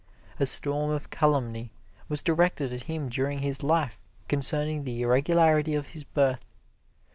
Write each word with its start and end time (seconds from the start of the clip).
A 0.39 0.47
storm 0.47 0.89
of 0.89 1.11
calumny 1.11 1.69
was 2.09 2.23
directed 2.23 2.73
at 2.73 2.85
him 2.89 3.07
during 3.07 3.37
his 3.37 3.61
life 3.61 3.99
concerning 4.27 4.83
the 4.83 5.03
irregularity 5.03 5.75
of 5.75 5.89
his 5.93 6.03
birth. 6.05 6.43